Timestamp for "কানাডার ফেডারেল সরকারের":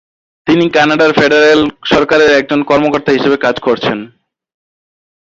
0.69-2.31